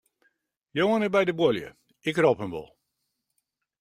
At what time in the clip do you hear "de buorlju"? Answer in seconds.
1.27-1.69